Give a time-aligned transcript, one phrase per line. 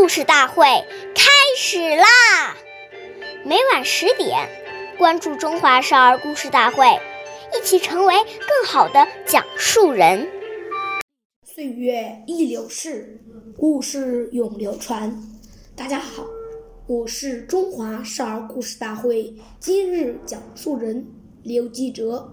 [0.00, 0.64] 故事大会
[1.14, 2.56] 开始啦！
[3.44, 4.48] 每晚十点，
[4.96, 6.86] 关注《中华少儿故事大会》，
[7.54, 10.26] 一起成为更好的讲述人。
[11.44, 13.22] 岁月易流逝，
[13.58, 15.14] 故事永流传。
[15.76, 16.24] 大家好，
[16.86, 21.06] 我是中华少儿故事大会今日讲述人
[21.42, 22.32] 刘继哲。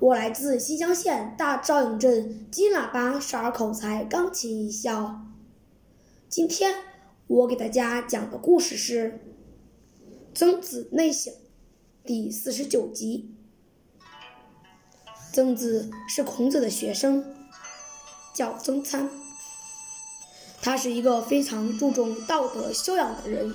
[0.00, 5.20] 我来自新乡县大赵营镇金喇叭少儿口才钢琴一校。
[6.32, 6.76] 今天
[7.26, 9.20] 我给大家讲的故事是
[10.34, 11.30] 《曾子内省》
[12.06, 13.34] 第四十九集。
[15.30, 17.22] 曾子是孔子的学生，
[18.32, 19.10] 叫曾参。
[20.62, 23.54] 他是一个非常注重道德修养的人。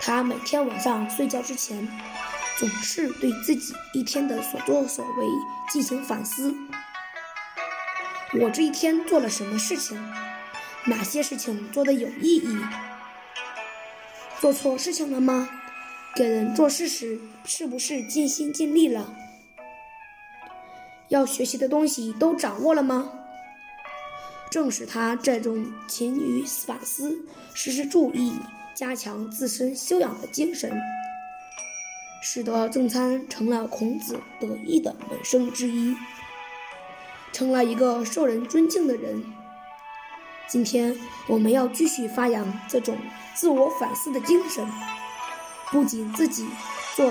[0.00, 1.88] 他每天晚上睡觉之前。
[2.58, 5.26] 总是对自己一天的所作所为
[5.70, 6.54] 进行反思。
[8.40, 9.96] 我这一天做了什么事情？
[10.86, 12.58] 哪些事情做的有意义？
[14.40, 15.48] 做错事情了吗？
[16.16, 19.14] 给人做事时是不是尽心尽力了？
[21.08, 23.12] 要学习的东西都掌握了吗？
[24.50, 28.34] 正是他这种勤于反思、时时注意、
[28.74, 30.78] 加强自身修养的精神。
[32.24, 35.96] 使得曾参成了孔子得意的门生之一，
[37.32, 39.24] 成了一个受人尊敬的人。
[40.52, 40.94] 今天
[41.28, 42.94] 我们要继续发扬这种
[43.34, 44.62] 自我反思的精神，
[45.70, 46.46] 不仅自己
[46.94, 47.10] 做，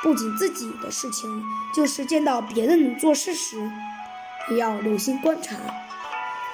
[0.00, 1.42] 不仅自己的事情，
[1.74, 3.68] 就是见到别人做事时，
[4.52, 5.56] 也要留心观察，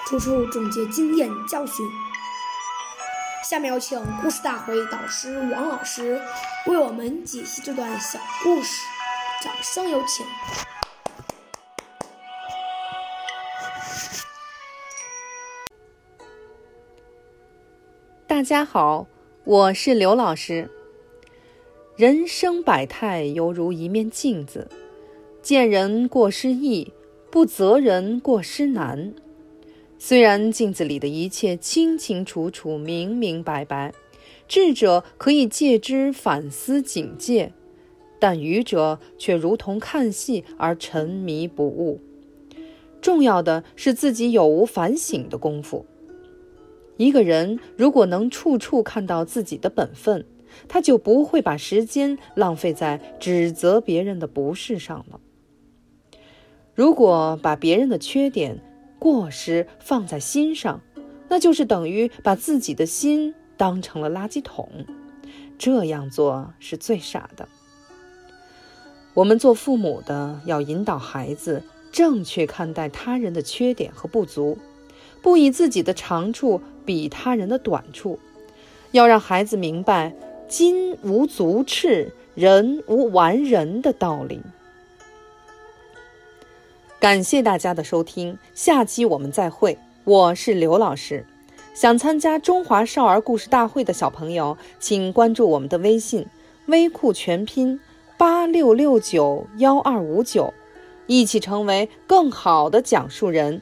[0.07, 1.87] 处处总结经验教训。
[3.47, 6.19] 下面有请故事大会导师王老师
[6.65, 8.81] 为我们解析这段小故事，
[9.43, 10.25] 掌声有请。
[18.35, 19.07] 大家好，
[19.45, 20.69] 我是刘老师。
[21.95, 24.67] 人生百态犹如一面镜子，
[25.41, 26.93] 见人过失易，
[27.31, 29.15] 不责人过失难。
[30.01, 33.95] 虽然镜子里的一切清清楚楚、明明白白，
[34.49, 37.53] 智者可以借之反思警戒，
[38.19, 42.01] 但愚者却如同看戏而沉迷不悟。
[43.01, 45.87] 重要的是自己有无反省的功夫。
[46.97, 50.25] 一个人如果能处处看到自己的本分，
[50.69, 55.21] 他就不会把时间浪费在指责别人的不是上了。
[56.75, 58.61] 如果把别人的缺点，
[58.99, 60.81] 过失放在心上，
[61.29, 64.87] 那就是等于把自己的心当成了垃圾桶。
[65.59, 67.49] 这样做是最傻的。
[69.15, 71.63] 我们做父母的要引导孩子
[71.93, 74.59] 正确看待他人的缺点和不足，
[75.23, 78.19] 不以自己的长处比他人的短处，
[78.93, 80.15] 要让孩子明白
[80.49, 84.41] “金无足赤，人无完人”的道理。
[87.01, 89.79] 感谢大家的收听，下期我们再会。
[90.05, 91.27] 我是刘老师，
[91.75, 96.27] 想参加中华少儿故事大会的小朋友，请关注我们的微信
[96.67, 97.81] “微库全拼
[98.17, 100.55] 八六六九幺二五九”，
[101.07, 103.61] 一起成为更好的讲述人。